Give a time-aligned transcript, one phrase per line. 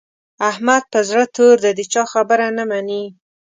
[0.49, 3.03] احمد پر زړه تور دی؛ د چا خبره نه مني.